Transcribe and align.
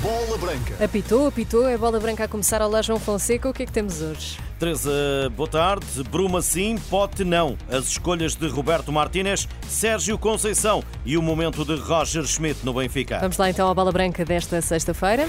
Bola 0.00 0.38
Branca. 0.38 0.84
Apitou, 0.84 1.26
apitou, 1.26 1.68
é 1.68 1.76
bola 1.76 1.98
branca 1.98 2.22
a 2.22 2.28
começar. 2.28 2.62
Olá, 2.62 2.80
João 2.82 3.00
Fonseca, 3.00 3.48
o 3.48 3.52
que 3.52 3.64
é 3.64 3.66
que 3.66 3.72
temos 3.72 4.00
hoje? 4.00 4.38
Teresa, 4.56 4.90
boa 5.36 5.48
tarde. 5.48 5.86
Bruma 6.08 6.40
sim, 6.40 6.76
pote 6.88 7.24
não. 7.24 7.56
As 7.68 7.88
escolhas 7.88 8.36
de 8.36 8.46
Roberto 8.46 8.92
Martínez, 8.92 9.48
Sérgio 9.66 10.16
Conceição 10.16 10.84
e 11.04 11.16
o 11.16 11.22
momento 11.22 11.64
de 11.64 11.74
Roger 11.74 12.24
Schmidt 12.24 12.64
no 12.64 12.72
Benfica. 12.74 13.18
Vamos 13.18 13.38
lá 13.38 13.50
então 13.50 13.68
à 13.68 13.74
bola 13.74 13.90
branca 13.90 14.24
desta 14.24 14.62
sexta-feira. 14.62 15.28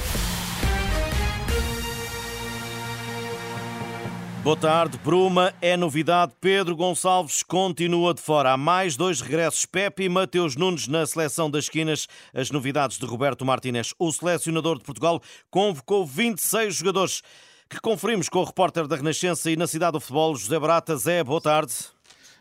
Boa 4.42 4.56
tarde, 4.56 4.98
Bruma. 5.00 5.54
É 5.62 5.76
novidade. 5.76 6.32
Pedro 6.40 6.74
Gonçalves 6.74 7.44
continua 7.44 8.14
de 8.14 8.22
fora. 8.22 8.54
Há 8.54 8.58
mais 8.58 8.96
dois 8.96 9.20
regressos. 9.20 9.66
Pepe 9.66 10.04
e 10.04 10.10
Mateus 10.10 10.56
Nunes 10.56 10.88
na 10.88 11.06
seleção 11.06 11.52
das 11.52 11.66
esquinas. 11.66 12.08
As 12.34 12.50
novidades 12.50 12.98
de 12.98 13.06
Roberto 13.06 13.46
Martínez. 13.46 13.94
O 14.00 14.12
selecionador 14.14 14.78
de 14.78 14.86
Portugal 14.86 15.22
convocou 15.52 16.06
26 16.06 16.74
jogadores 16.74 17.22
que 17.70 17.82
conferimos 17.82 18.30
com 18.30 18.40
o 18.40 18.46
repórter 18.46 18.88
da 18.88 18.96
Renascença 18.96 19.52
e 19.52 19.58
na 19.58 19.68
cidade 19.68 19.92
do 19.92 20.00
futebol, 20.00 20.34
José 20.36 20.58
Barata. 20.58 20.96
Zé, 20.96 21.22
boa 21.22 21.42
tarde. 21.42 21.74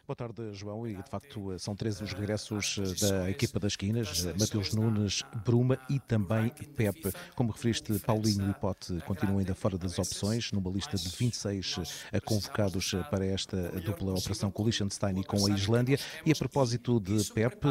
Boa 0.08 0.16
tarde, 0.16 0.54
João. 0.54 0.88
E 0.88 0.94
de 0.94 1.10
facto 1.10 1.58
são 1.58 1.76
13 1.76 2.02
os 2.02 2.12
regressos 2.14 2.78
eh, 3.02 3.06
da 3.06 3.30
equipa 3.30 3.60
das 3.60 3.72
esquinas: 3.72 4.24
Mateus 4.40 4.72
Nunes, 4.72 5.22
Bruma 5.44 5.78
e 5.90 6.00
também 6.00 6.48
Pepe. 6.74 7.12
Como 7.34 7.52
referiste, 7.52 7.98
Paulinho 7.98 8.48
e 8.48 8.54
Pote 8.54 8.98
continuam 9.06 9.36
ainda 9.36 9.54
fora 9.54 9.76
das 9.76 9.98
opções, 9.98 10.50
numa 10.50 10.70
lista 10.70 10.96
de 10.96 11.10
26 11.10 11.80
eh, 12.10 12.20
convocados 12.20 12.94
eh, 12.94 13.02
para 13.10 13.26
esta 13.26 13.70
dupla 13.82 14.14
operação 14.14 14.50
com 14.50 14.62
o 14.62 14.64
Liechtenstein 14.64 15.20
e 15.20 15.24
com 15.24 15.44
a 15.44 15.50
Islândia. 15.50 15.98
E 16.24 16.32
a 16.32 16.34
propósito 16.34 16.98
de 16.98 17.30
Pepe, 17.30 17.68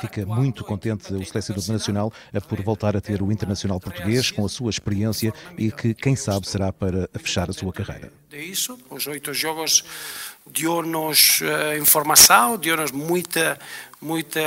fica 0.00 0.24
muito 0.24 0.62
contente 0.62 1.12
o 1.12 1.24
selecionador 1.24 1.72
nacional 1.72 2.12
por 2.48 2.62
voltar 2.62 2.96
a 2.96 3.00
ter 3.00 3.20
o 3.20 3.32
internacional 3.32 3.80
português 3.80 4.30
com 4.30 4.46
a 4.46 4.48
sua 4.48 4.70
experiência 4.70 5.34
e 5.58 5.72
que, 5.72 5.94
quem 5.94 6.14
sabe, 6.14 6.48
será 6.48 6.72
para 6.72 7.10
fechar 7.18 7.50
a 7.50 7.52
sua 7.52 7.72
carreira. 7.72 8.12
É 8.30 8.44
isso, 8.44 8.78
os 8.88 9.06
oito 9.08 9.34
jogos 9.34 9.82
deu-nos 10.46 11.40
uh, 11.40 11.76
informação, 11.78 12.56
deu-nos 12.56 12.92
muita, 12.92 13.58
muita 14.00 14.40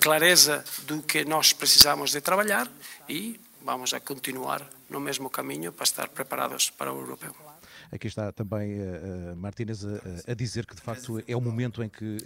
clareza 0.00 0.64
do 0.84 1.02
que 1.02 1.24
nós 1.24 1.52
precisamos 1.52 2.10
de 2.10 2.20
trabalhar 2.20 2.70
e 3.08 3.40
vamos 3.62 3.92
a 3.92 4.00
continuar 4.00 4.68
no 4.88 5.00
mesmo 5.00 5.28
caminho 5.28 5.72
para 5.72 5.84
estar 5.84 6.08
preparados 6.08 6.70
para 6.70 6.92
o 6.92 7.00
europeu. 7.00 7.49
Aqui 7.92 8.06
está 8.06 8.30
também 8.30 8.80
uh, 8.80 9.36
Martínez 9.36 9.84
a, 9.84 9.88
a, 10.28 10.34
dizer 10.34 10.64
que 10.64 10.76
de 10.76 10.80
facto 10.80 11.20
é 11.26 11.36
o 11.36 11.40
momento 11.40 11.82
em 11.82 11.88
que 11.88 12.18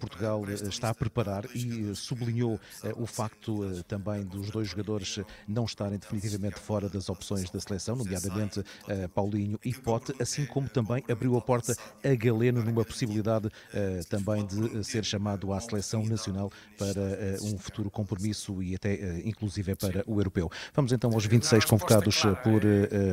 Portugal 0.00 0.42
está 0.50 0.88
a 0.90 0.94
preparar 0.94 1.44
e 1.54 1.94
sublinhou 1.94 2.58
o 2.96 3.06
facto 3.06 3.82
também 3.84 4.24
dos 4.24 4.50
dois 4.50 4.68
jogadores 4.68 5.20
não 5.46 5.64
estarem 5.64 5.98
definitivamente 5.98 6.58
fora 6.58 6.88
das 6.88 7.08
opções 7.08 7.50
da 7.50 7.60
seleção, 7.60 7.96
nomeadamente 7.96 8.62
Paulinho 9.14 9.58
e 9.64 9.74
Pote, 9.74 10.14
assim 10.20 10.46
como 10.46 10.68
também 10.68 11.02
abriu 11.10 11.36
a 11.36 11.40
porta 11.40 11.74
a 12.02 12.14
Galeno 12.14 12.62
numa 12.62 12.84
possibilidade 12.84 13.50
também 14.08 14.46
de 14.46 14.84
ser 14.84 15.04
chamado 15.04 15.52
à 15.52 15.60
seleção 15.60 16.04
nacional 16.04 16.50
para 16.78 17.42
um 17.42 17.58
futuro 17.58 17.90
compromisso 17.90 18.62
e 18.62 18.74
até 18.74 19.20
inclusive 19.24 19.74
para 19.74 20.02
o 20.06 20.18
europeu. 20.18 20.50
Vamos 20.74 20.92
então 20.92 21.10
aos 21.12 21.26
26 21.26 21.64
convocados 21.64 22.22
por 22.42 22.62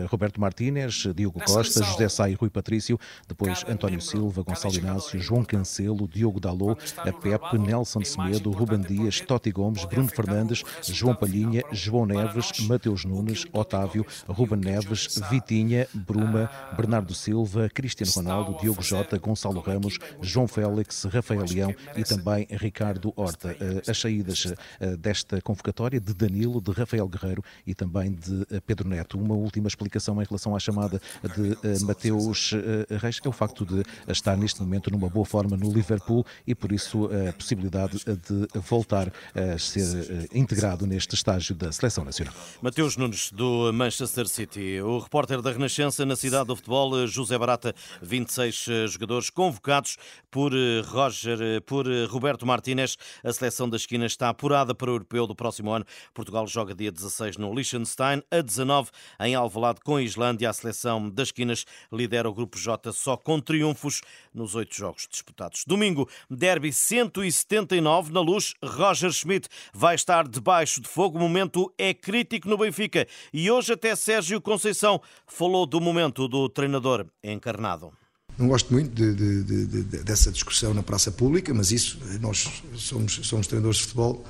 Roberto 0.10 0.40
Martínez, 0.40 1.08
Diogo 1.16 1.40
Costa, 1.54 1.84
José 1.84 2.10
Sá 2.10 2.30
e 2.30 2.34
Rui 2.34 2.50
Patrício, 2.50 3.00
depois 3.28 3.64
António 3.68 4.02
Silva, 4.02 4.44
Gonçalo 4.44 4.76
Inácio, 4.76 5.20
João 5.20 5.44
Cancelo, 5.44 6.08
Diogo 6.08 6.40
Dalô, 6.40 6.78
a 6.98 7.12
Pepe, 7.12 7.58
Nelson 7.58 8.04
Semedo, 8.04 8.52
Ruben 8.52 8.82
Dias, 8.82 9.20
Totti 9.22 9.52
Gomes, 9.52 9.86
Bruno 9.86 10.08
Fernandes, 10.08 10.64
João 10.84 11.16
Palhinha, 11.16 11.64
João 11.72 12.06
Neves, 12.06 12.52
Mateus 12.62 13.06
Nunes, 13.06 13.46
Otávio, 13.54 14.06
Ruben 14.28 14.60
Neves, 14.60 15.20
Vitinha, 15.30 15.88
Bruma, 15.94 16.50
Bernardo 16.76 17.14
Silva, 17.14 17.70
Cristiano 17.70 18.12
Ronaldo, 18.12 18.58
Diogo 18.60 18.82
Jota, 18.82 19.18
Gonçalo 19.18 19.60
Ramos, 19.60 19.98
João 20.22 20.48
Félix, 20.48 21.04
Rafael 21.06 21.46
Leão 21.50 21.74
e 21.96 22.04
também 22.04 22.48
Ricardo 22.50 23.14
Horta. 23.16 23.56
Eh, 23.60 23.90
as 23.90 23.98
saídas 23.98 24.54
eh, 24.80 24.96
desta 24.98 25.42
convocatória 25.42 26.00
de 26.00 26.14
Danilo, 26.14 26.62
de 26.62 26.72
Rafael 26.72 27.08
Guerreiro 27.08 27.44
e 27.66 27.74
também 27.74 28.12
de 28.12 28.46
eh, 28.52 28.60
Pedro 28.60 28.88
Neto. 28.88 29.18
Uma 29.18 29.36
última 29.36 29.68
explicação 29.68 30.22
em 30.22 30.26
relação 30.26 30.56
à 30.56 30.60
chamada 30.60 31.02
de 31.36 31.39
de 31.40 31.86
Mateus 31.86 32.52
uh, 32.52 32.58
Reis 33.00 33.20
é 33.24 33.30
o 33.30 33.32
facto 33.32 33.66
de 33.66 33.84
estar 34.08 34.38
neste 34.38 34.62
momento 34.62 34.92
numa 34.92 35.10
boa 35.10 35.26
forma 35.26 35.56
no 35.56 35.72
Liverpool 35.72 36.26
e 36.46 36.54
por 36.54 36.72
isso 36.72 37.10
a 37.30 37.34
possibilidade 37.34 37.98
de 37.98 38.60
voltar 38.60 39.12
a 39.34 39.58
ser 39.58 40.28
integrado 40.34 40.86
neste 40.86 41.16
estágio 41.16 41.56
da 41.56 41.72
seleção 41.72 42.04
nacional. 42.04 42.34
Mateus 42.62 42.98
Nunes, 42.98 43.32
do 43.32 43.72
Manchester 43.74 44.28
City. 44.28 44.82
O 44.82 45.00
repórter 45.00 45.42
da 45.42 45.52
Renascença 45.52 46.06
na 46.06 46.16
cidade 46.16 46.48
do 46.48 46.56
futebol, 46.56 47.08
José 47.08 47.38
Barata, 47.38 47.74
26 48.02 48.66
jogadores 48.90 49.30
convocados 49.30 49.98
por 50.32 50.52
Roger, 50.88 51.62
por 51.66 51.86
Roberto 52.10 52.46
Martínez. 52.46 52.98
A 53.24 53.32
seleção 53.32 53.70
da 53.70 53.78
esquina 53.78 54.06
está 54.06 54.30
apurada 54.30 54.74
para 54.74 54.90
o 54.90 54.94
europeu 54.94 55.28
do 55.28 55.36
próximo 55.36 55.72
ano. 55.72 55.86
Portugal 56.14 56.48
joga 56.48 56.74
dia 56.74 56.92
16 56.92 57.38
no 57.38 57.54
Liechtenstein, 57.54 58.24
a 58.32 58.42
19 58.42 58.90
em 59.22 59.36
Alvalade 59.36 59.80
com 59.84 59.96
a 59.96 60.02
Islândia. 60.02 60.50
A 60.50 60.54
seleção 60.54 61.10
das 61.10 61.29
Esquinas 61.30 61.66
lidera 61.92 62.30
o 62.30 62.34
Grupo 62.34 62.58
J 62.58 62.92
só 62.92 63.16
com 63.16 63.40
triunfos 63.40 64.02
nos 64.34 64.56
oito 64.56 64.76
jogos 64.76 65.08
disputados. 65.10 65.64
Domingo, 65.66 66.10
Derby 66.30 66.74
179 66.74 68.12
na 68.12 68.22
luz. 68.22 68.54
Roger 68.64 69.12
Schmidt 69.12 69.48
vai 69.74 69.96
estar 69.96 70.28
debaixo 70.28 70.82
de 70.82 70.88
fogo. 70.88 71.18
O 71.18 71.22
momento 71.22 71.74
é 71.78 71.94
crítico 71.94 72.50
no 72.50 72.58
Benfica 72.58 73.08
e 73.34 73.50
hoje 73.50 73.74
até 73.74 73.96
Sérgio 73.96 74.42
Conceição 74.42 75.02
falou 75.26 75.66
do 75.66 75.80
momento 75.80 76.28
do 76.28 76.50
treinador 76.50 77.06
encarnado. 77.24 77.92
Não 78.38 78.48
gosto 78.48 78.72
muito 78.72 78.96
de, 78.96 79.44
de, 79.44 79.66
de, 79.66 79.84
dessa 80.04 80.32
discussão 80.32 80.74
na 80.74 80.82
praça 80.82 81.12
pública, 81.12 81.54
mas 81.54 81.72
isso, 81.72 82.00
nós 82.22 82.50
somos, 82.76 83.20
somos 83.24 83.48
treinadores 83.48 83.78
de 83.78 83.84
futebol, 83.84 84.26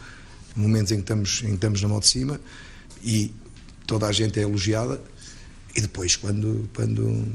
momentos 0.56 0.92
em 0.92 0.96
que 0.96 1.02
estamos, 1.02 1.44
em 1.44 1.50
que 1.50 1.54
estamos 1.54 1.82
na 1.82 1.88
mão 1.88 2.00
de 2.00 2.08
cima 2.08 2.42
e 3.04 3.32
toda 3.86 4.08
a 4.08 4.12
gente 4.12 4.40
é 4.40 4.44
elogiada 4.44 5.00
e 5.76 5.82
depois, 5.82 6.16
quando, 6.16 6.70
quando, 6.74 7.28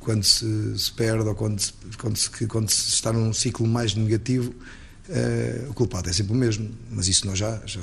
quando 0.00 0.22
se, 0.22 0.78
se 0.78 0.92
perde 0.92 1.28
ou 1.28 1.34
quando 1.34 1.60
se, 1.60 1.72
quando, 1.98 2.16
se, 2.16 2.46
quando 2.46 2.70
se 2.70 2.88
está 2.90 3.12
num 3.12 3.32
ciclo 3.32 3.66
mais 3.66 3.94
negativo, 3.94 4.50
uh, 5.08 5.70
o 5.70 5.74
culpado 5.74 6.08
é 6.10 6.12
sempre 6.12 6.32
o 6.32 6.36
mesmo. 6.36 6.70
Mas 6.90 7.08
isso 7.08 7.26
nós 7.26 7.38
já, 7.38 7.60
já 7.66 7.80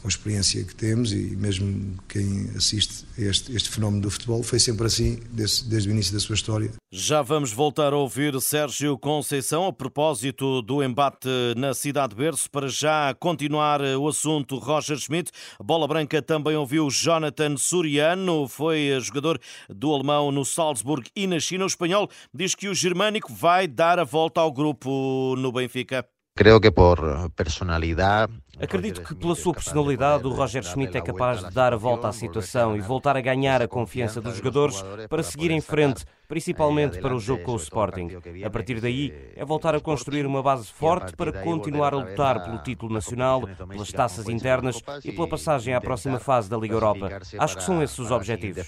com 0.00 0.08
a 0.08 0.10
experiência 0.10 0.64
que 0.64 0.74
temos 0.74 1.12
e 1.12 1.36
mesmo 1.36 1.98
quem 2.08 2.50
assiste 2.56 3.04
a 3.18 3.20
este, 3.20 3.54
este 3.54 3.68
fenómeno 3.68 4.02
do 4.02 4.10
futebol, 4.10 4.42
foi 4.42 4.58
sempre 4.58 4.86
assim 4.86 5.20
desde, 5.30 5.68
desde 5.68 5.88
o 5.88 5.92
início 5.92 6.12
da 6.12 6.20
sua 6.20 6.34
história. 6.34 6.70
Já 6.90 7.22
vamos 7.22 7.52
voltar 7.52 7.92
a 7.92 7.96
ouvir 7.96 8.40
Sérgio 8.40 8.98
Conceição 8.98 9.66
a 9.66 9.72
propósito 9.72 10.62
do 10.62 10.82
embate 10.82 11.28
na 11.56 11.74
Cidade 11.74 12.14
Berço. 12.14 12.50
Para 12.50 12.68
já 12.68 13.14
continuar 13.14 13.80
o 13.82 14.08
assunto, 14.08 14.56
Roger 14.58 14.98
Schmidt. 14.98 15.30
Bola 15.62 15.86
Branca 15.86 16.22
também 16.22 16.56
ouviu 16.56 16.90
Jonathan 16.90 17.56
Suriano, 17.56 18.48
foi 18.48 18.98
jogador 19.00 19.38
do 19.68 19.92
alemão 19.92 20.32
no 20.32 20.44
Salzburg 20.44 21.08
e 21.14 21.26
na 21.26 21.38
China. 21.38 21.64
O 21.64 21.68
espanhol 21.68 22.08
diz 22.34 22.54
que 22.54 22.68
o 22.68 22.74
germânico 22.74 23.32
vai 23.32 23.68
dar 23.68 23.98
a 23.98 24.04
volta 24.04 24.40
ao 24.40 24.50
grupo 24.50 25.36
no 25.36 25.52
Benfica. 25.52 26.04
Creio 26.36 26.60
que 26.60 26.70
por 26.70 26.98
personalidade 27.36 28.32
Acredito 28.60 29.02
que, 29.02 29.14
pela 29.14 29.34
sua 29.34 29.54
personalidade, 29.54 30.26
o 30.26 30.30
Roger 30.30 30.62
Schmidt 30.62 30.96
é 30.96 31.00
capaz 31.00 31.42
de 31.42 31.50
dar 31.50 31.72
a 31.72 31.76
volta 31.76 32.08
à 32.08 32.12
situação 32.12 32.76
e 32.76 32.80
voltar 32.80 33.16
a 33.16 33.20
ganhar 33.20 33.62
a 33.62 33.68
confiança 33.68 34.20
dos 34.20 34.36
jogadores 34.36 34.82
para 35.08 35.22
seguir 35.22 35.50
em 35.50 35.60
frente, 35.60 36.04
principalmente 36.28 37.00
para 37.00 37.14
o 37.14 37.18
jogo 37.18 37.42
com 37.42 37.52
o 37.52 37.56
Sporting. 37.56 38.08
A 38.44 38.50
partir 38.50 38.80
daí, 38.80 39.12
é 39.34 39.44
voltar 39.44 39.74
a 39.74 39.80
construir 39.80 40.26
uma 40.26 40.42
base 40.42 40.70
forte 40.70 41.16
para 41.16 41.32
continuar 41.32 41.94
a 41.94 41.96
lutar 41.96 42.44
pelo 42.44 42.58
título 42.58 42.92
nacional, 42.92 43.42
pelas 43.68 43.90
taças 43.90 44.28
internas 44.28 44.80
e 45.04 45.10
pela 45.10 45.28
passagem 45.28 45.74
à 45.74 45.80
próxima 45.80 46.18
fase 46.18 46.48
da 46.48 46.56
Liga 46.56 46.74
Europa. 46.74 47.20
Acho 47.38 47.56
que 47.56 47.62
são 47.62 47.82
esses 47.82 47.98
os 47.98 48.10
objetivos. 48.10 48.66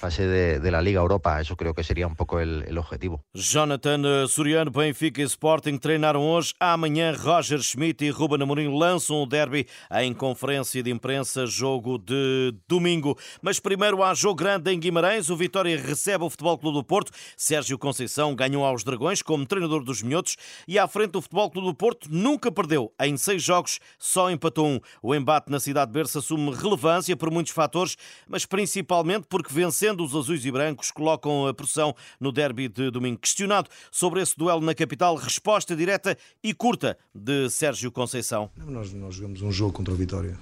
Jonathan 3.35 4.27
Soriano, 4.27 4.71
Benfica 4.71 5.21
e 5.21 5.25
Sporting 5.25 5.77
treinaram 5.77 6.23
hoje. 6.23 6.55
Amanhã, 6.59 7.15
Roger 7.17 7.61
Schmidt 7.61 8.05
e 8.05 8.11
Ruben 8.11 8.43
Amorim 8.43 8.77
lançam 8.77 9.23
o 9.23 9.27
derby 9.27 9.67
em 9.91 10.13
conferência 10.15 10.83
de 10.83 10.91
imprensa, 10.91 11.47
jogo 11.47 11.99
de 11.99 12.55
domingo. 12.69 13.19
Mas 13.41 13.59
primeiro 13.59 14.03
há 14.03 14.15
jogo 14.15 14.37
grande 14.37 14.73
em 14.73 14.79
Guimarães. 14.79 15.31
O 15.31 15.37
Vitória 15.37 15.81
recebe 15.81 16.25
o 16.25 16.31
Futebol 16.31 16.59
Clube 16.59 16.79
do 16.79 16.85
Porto. 16.85 17.13
Sérgio 17.37 17.79
Conceição 17.79 18.35
ganhou 18.35 18.65
aos 18.65 18.85
Dragões 18.85 19.23
como 19.23 19.47
treinador 19.47 19.83
dos 19.83 20.03
Minhotos 20.03 20.37
e 20.67 20.79
à 20.79 20.87
frente 20.87 21.13
do 21.13 21.23
Futebol 21.23 21.51
Clube 21.51 21.69
do 21.69 21.75
Porto 21.75 22.09
nunca 22.11 22.51
perdeu. 22.51 22.93
Em 23.01 23.17
seis 23.17 23.43
jogos 23.43 23.79
só 23.99 24.31
empatou 24.31 24.67
um. 24.67 24.81
O 25.03 25.15
embate 25.15 25.51
na 25.51 25.61
cidade 25.61 25.91
de 25.91 25.99
Berça 25.99 26.19
assume 26.19 26.55
relevância 26.55 27.17
por 27.17 27.31
muitos 27.31 27.53
fatores, 27.53 27.97
mas 28.29 28.47
principalmente 28.47 29.27
porque 29.29 29.53
vencendo 29.53 30.05
os 30.05 30.15
azuis 30.15 30.45
e 30.45 30.51
brancos 30.51 30.91
colocam 30.91 31.47
a 31.47 31.55
pressão 31.55 31.95
no 32.21 32.33
derby 32.33 32.69
de 32.69 32.91
domingo. 32.91 33.19
Questionado 33.19 33.69
sobre 33.91 34.21
esse 34.21 34.37
duelo 34.37 34.61
na 34.61 34.75
capital, 34.75 35.15
resposta 35.17 35.75
direta 35.77 36.17
e 36.43 36.55
curta 36.55 36.97
de 37.15 37.49
Sérgio 37.51 37.91
Conceição. 37.91 38.51
Nós, 38.57 38.93
nós 38.93 39.15
jogamos 39.15 39.43
um 39.43 39.51
jogo 39.51 39.72
contra 39.73 39.93
o 39.93 39.97
Vitória. 39.97 40.37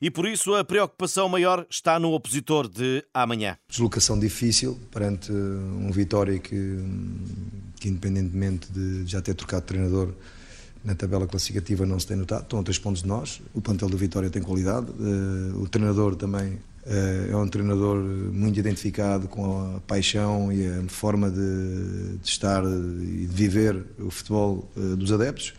e 0.00 0.10
por 0.10 0.26
isso 0.26 0.54
a 0.54 0.64
preocupação 0.64 1.28
maior 1.28 1.64
está 1.70 1.98
no 1.98 2.12
opositor 2.12 2.68
de 2.68 3.04
amanhã. 3.14 3.56
Deslocação 3.68 4.18
difícil 4.18 4.78
perante 4.90 5.30
um 5.30 5.90
Vitória 5.92 6.38
que, 6.38 6.78
que 7.78 7.88
independentemente 7.88 8.70
de 8.72 9.06
já 9.06 9.22
ter 9.22 9.34
trocado 9.34 9.62
de 9.62 9.68
treinador, 9.68 10.12
na 10.84 10.94
tabela 10.94 11.26
classificativa 11.26 11.86
não 11.86 11.98
se 12.00 12.06
tem 12.06 12.16
notado, 12.16 12.42
estão 12.42 12.58
a 12.58 12.62
três 12.62 12.78
pontos 12.78 13.02
de 13.02 13.08
nós. 13.08 13.40
O 13.54 13.60
plantel 13.60 13.88
do 13.88 13.96
Vitória 13.96 14.28
tem 14.28 14.42
qualidade, 14.42 14.86
eh, 14.90 15.54
o 15.54 15.68
treinador 15.68 16.16
também 16.16 16.58
eh, 16.84 17.28
é 17.30 17.36
um 17.36 17.46
treinador 17.46 17.98
muito 17.98 18.58
identificado 18.58 19.28
com 19.28 19.76
a 19.76 19.80
paixão 19.80 20.52
e 20.52 20.66
a 20.66 20.82
forma 20.88 21.30
de, 21.30 22.18
de 22.18 22.28
estar 22.28 22.64
e 22.64 23.26
de 23.26 23.32
viver 23.32 23.84
o 24.00 24.10
futebol 24.10 24.68
eh, 24.76 24.96
dos 24.96 25.12
adeptos. 25.12 25.54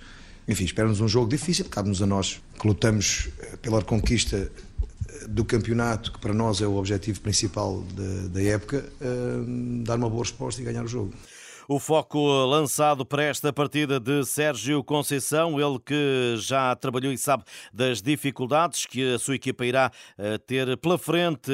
Enfim, 0.47 0.65
espera-nos 0.65 0.99
um 0.99 1.07
jogo 1.07 1.29
difícil, 1.29 1.65
cabe-nos 1.65 2.01
a 2.01 2.05
nós 2.05 2.41
que 2.59 2.67
lutamos 2.67 3.29
pela 3.61 3.81
conquista 3.81 4.51
do 5.29 5.45
campeonato, 5.45 6.11
que 6.11 6.19
para 6.19 6.33
nós 6.33 6.61
é 6.61 6.67
o 6.67 6.75
objetivo 6.75 7.21
principal 7.21 7.81
da, 7.93 8.27
da 8.27 8.43
época, 8.43 8.85
dar 9.83 9.95
uma 9.95 10.09
boa 10.09 10.23
resposta 10.23 10.61
e 10.61 10.65
ganhar 10.65 10.83
o 10.83 10.87
jogo. 10.87 11.13
O 11.67 11.79
foco 11.79 12.19
lançado 12.45 13.05
para 13.05 13.23
esta 13.23 13.53
partida 13.53 13.97
de 13.97 14.25
Sérgio 14.25 14.83
Conceição, 14.83 15.57
ele 15.57 15.79
que 15.79 16.35
já 16.37 16.75
trabalhou 16.75 17.13
e 17.13 17.17
sabe 17.17 17.45
das 17.73 18.01
dificuldades 18.01 18.85
que 18.85 19.13
a 19.13 19.17
sua 19.17 19.35
equipa 19.35 19.65
irá 19.65 19.89
eh, 20.17 20.37
ter 20.39 20.75
pela 20.77 20.97
frente 20.97 21.51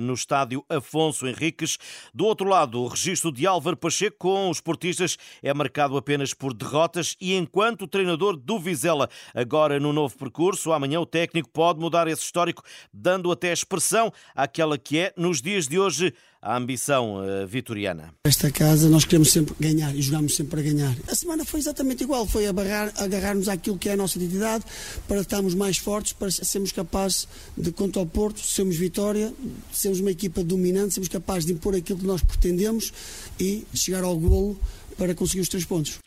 no 0.00 0.14
estádio 0.14 0.64
Afonso 0.68 1.28
Henriques. 1.28 1.78
Do 2.12 2.24
outro 2.24 2.48
lado, 2.48 2.82
o 2.82 2.88
registro 2.88 3.30
de 3.30 3.46
Álvaro 3.46 3.76
Pacheco 3.76 4.16
com 4.18 4.50
os 4.50 4.60
portistas 4.60 5.16
é 5.40 5.54
marcado 5.54 5.96
apenas 5.96 6.34
por 6.34 6.52
derrotas 6.52 7.16
e 7.20 7.36
enquanto 7.36 7.82
o 7.82 7.88
treinador 7.88 8.36
do 8.36 8.58
Vizela 8.58 9.08
agora 9.32 9.78
no 9.78 9.92
novo 9.92 10.18
percurso, 10.18 10.72
amanhã 10.72 10.98
o 10.98 11.06
técnico 11.06 11.48
pode 11.48 11.78
mudar 11.78 12.08
esse 12.08 12.22
histórico, 12.22 12.64
dando 12.92 13.30
até 13.30 13.52
expressão 13.52 14.12
àquela 14.34 14.76
que 14.76 14.98
é, 14.98 15.12
nos 15.16 15.40
dias 15.40 15.68
de 15.68 15.78
hoje, 15.78 16.12
a 16.42 16.56
ambição 16.56 17.18
uh, 17.18 17.46
vitoriana. 17.46 18.12
Esta 18.26 18.50
casa 18.50 18.88
nós 18.88 19.04
queremos 19.04 19.30
sempre 19.30 19.54
ganhar 19.60 19.94
e 19.94 20.02
jogamos 20.02 20.34
sempre 20.34 20.50
para 20.50 20.62
ganhar. 20.62 20.96
A 21.06 21.14
semana 21.14 21.44
foi 21.44 21.60
exatamente 21.60 22.02
igual, 22.02 22.26
foi 22.26 22.46
agarrar-nos 22.46 23.48
àquilo 23.48 23.78
que 23.78 23.88
é 23.88 23.92
a 23.92 23.96
nossa 23.96 24.18
identidade 24.18 24.64
para 25.06 25.20
estarmos 25.20 25.54
mais 25.54 25.78
fortes, 25.78 26.12
para 26.12 26.30
sermos 26.30 26.72
capazes 26.72 27.28
de, 27.56 27.70
quanto 27.70 28.00
ao 28.00 28.06
Porto, 28.06 28.40
sermos 28.40 28.76
vitória, 28.76 29.32
sermos 29.72 30.00
uma 30.00 30.10
equipa 30.10 30.42
dominante, 30.42 30.94
sermos 30.94 31.08
capazes 31.08 31.46
de 31.46 31.52
impor 31.52 31.76
aquilo 31.76 32.00
que 32.00 32.06
nós 32.06 32.22
pretendemos 32.22 32.92
e 33.38 33.64
chegar 33.72 34.02
ao 34.02 34.18
golo 34.18 34.58
para 34.98 35.14
conseguir 35.14 35.42
os 35.42 35.48
três 35.48 35.64
pontos. 35.64 35.98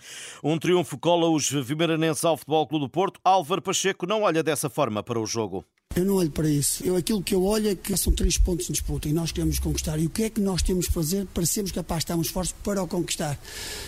Um 0.43 0.57
triunfo 0.59 0.97
cola 0.97 1.29
os 1.29 1.49
vimaranenses 1.49 2.23
ao 2.25 2.37
Futebol 2.37 2.67
Clube 2.67 2.85
do 2.85 2.89
Porto. 2.89 3.19
Álvaro 3.23 3.61
Pacheco 3.61 4.05
não 4.05 4.23
olha 4.23 4.43
dessa 4.43 4.69
forma 4.69 5.01
para 5.01 5.19
o 5.19 5.25
jogo. 5.25 5.65
Eu 5.95 6.03
não 6.03 6.15
olho 6.15 6.29
para 6.29 6.49
isso. 6.49 6.83
Eu, 6.83 6.97
aquilo 6.97 7.23
que 7.23 7.33
eu 7.33 7.41
olho 7.45 7.69
é 7.69 7.75
que 7.75 7.95
são 7.95 8.11
três 8.11 8.37
pontos 8.37 8.69
em 8.69 8.73
disputa 8.73 9.07
e 9.07 9.13
nós 9.13 9.31
queremos 9.31 9.59
conquistar. 9.59 9.97
E 9.97 10.05
o 10.05 10.09
que 10.09 10.23
é 10.23 10.29
que 10.29 10.41
nós 10.41 10.61
temos 10.61 10.87
que 10.87 10.93
fazer 10.93 11.25
para 11.27 11.45
sermos 11.45 11.71
capazes 11.71 12.01
de 12.01 12.03
estarmos 12.03 12.27
fortes 12.27 12.53
para 12.63 12.83
o 12.83 12.87
conquistar? 12.87 13.39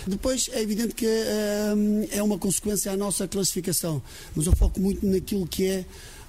Depois, 0.07 0.49
é 0.53 0.61
evidente 0.61 0.95
que 0.95 1.05
hum, 1.05 2.07
é 2.09 2.23
uma 2.23 2.37
consequência 2.37 2.93
à 2.93 2.95
nossa 2.95 3.27
classificação, 3.27 4.01
mas 4.33 4.45
eu 4.45 4.55
foco 4.55 4.79
muito 4.79 5.05
naquilo 5.05 5.45
que 5.45 5.65
é 5.65 5.85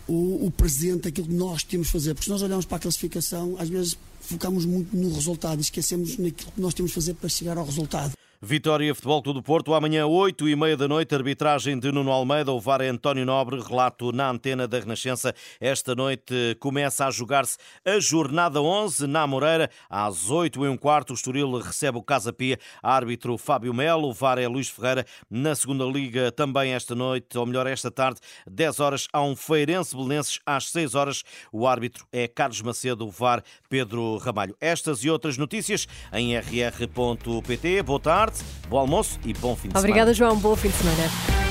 o, 0.08 0.46
o 0.46 0.50
presente, 0.50 1.06
aquilo 1.06 1.28
que 1.28 1.34
nós 1.34 1.62
temos 1.62 1.86
que 1.86 1.92
fazer. 1.92 2.12
Porque 2.14 2.24
se 2.24 2.30
nós 2.30 2.42
olharmos 2.42 2.64
para 2.64 2.78
a 2.78 2.80
classificação, 2.80 3.54
às 3.56 3.68
vezes 3.68 3.96
focamos 4.20 4.64
muito 4.64 4.96
no 4.96 5.14
resultado 5.14 5.58
e 5.58 5.62
esquecemos 5.62 6.18
naquilo 6.18 6.50
que 6.50 6.60
nós 6.60 6.74
temos 6.74 6.90
que 6.90 6.96
fazer 6.96 7.14
para 7.14 7.28
chegar 7.28 7.56
ao 7.56 7.64
resultado. 7.64 8.17
Vitória 8.40 8.94
Futebol 8.94 9.20
Clube 9.20 9.40
do 9.40 9.42
Porto, 9.42 9.74
amanhã 9.74 10.06
8 10.06 10.48
e 10.48 10.54
meia 10.54 10.76
da 10.76 10.86
noite, 10.86 11.12
arbitragem 11.12 11.76
de 11.76 11.90
Nuno 11.90 12.12
Almeida, 12.12 12.52
o 12.52 12.60
VAR 12.60 12.80
é 12.80 12.86
António 12.86 13.26
Nobre, 13.26 13.60
relato 13.60 14.12
na 14.12 14.30
antena 14.30 14.68
da 14.68 14.78
Renascença. 14.78 15.34
Esta 15.60 15.92
noite 15.92 16.56
começa 16.60 17.04
a 17.04 17.10
jogar-se 17.10 17.58
a 17.84 17.98
jornada 17.98 18.62
11 18.62 19.08
na 19.08 19.26
Moreira, 19.26 19.68
às 19.90 20.30
8 20.30 20.64
e 20.64 20.68
um 20.68 20.76
quarto, 20.76 21.10
o 21.10 21.14
Estoril 21.14 21.58
recebe 21.58 21.98
o 21.98 22.02
Casa 22.02 22.32
Pia, 22.32 22.60
árbitro 22.80 23.36
Fábio 23.36 23.74
Melo, 23.74 24.08
o 24.08 24.12
VAR 24.12 24.38
é 24.38 24.46
Luís 24.46 24.68
Ferreira. 24.68 25.04
Na 25.28 25.56
segunda 25.56 25.84
liga, 25.84 26.30
também 26.30 26.74
esta 26.74 26.94
noite, 26.94 27.36
ou 27.36 27.44
melhor, 27.44 27.66
esta 27.66 27.90
tarde, 27.90 28.20
10 28.48 28.78
horas, 28.78 29.08
há 29.12 29.20
um 29.20 29.34
Feirense 29.34 29.96
Belenenses, 29.96 30.38
às 30.46 30.70
6 30.70 30.94
horas, 30.94 31.24
o 31.52 31.66
árbitro 31.66 32.06
é 32.12 32.28
Carlos 32.28 32.62
Macedo, 32.62 33.04
o 33.04 33.10
VAR 33.10 33.42
Pedro 33.68 34.16
Ramalho. 34.18 34.54
Estas 34.60 35.02
e 35.02 35.10
outras 35.10 35.36
notícias 35.36 35.88
em 36.12 36.38
rr.pt. 36.38 37.82
Boa 37.82 37.98
tarde 37.98 38.27
tarde, 38.30 38.44
bom 38.68 38.78
almoço 38.78 39.18
e 39.24 39.32
bom 39.34 39.56
fim 39.56 39.68
de 39.68 39.76
Obrigada, 39.76 39.78
semana. 39.78 39.88
Obrigada, 39.88 40.14
João. 40.14 40.36
Bom 40.36 40.56
fim 40.56 40.68
de 40.68 40.74
semana. 40.74 41.47